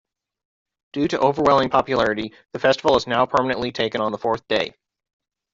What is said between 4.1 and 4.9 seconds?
the fourth day.